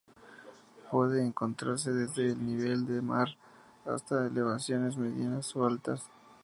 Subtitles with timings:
[0.91, 3.37] Puede encontrarse desde el nivel del mar
[3.85, 6.09] hasta elevaciones medianas o altas.